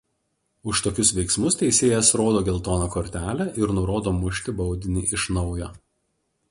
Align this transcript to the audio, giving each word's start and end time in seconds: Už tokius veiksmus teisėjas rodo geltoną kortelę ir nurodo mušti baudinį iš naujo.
Už 0.71 0.79
tokius 0.85 1.11
veiksmus 1.17 1.57
teisėjas 1.59 2.09
rodo 2.21 2.41
geltoną 2.49 2.89
kortelę 2.97 3.49
ir 3.63 3.75
nurodo 3.81 4.17
mušti 4.23 4.59
baudinį 4.63 5.07
iš 5.19 5.29
naujo. 5.39 5.75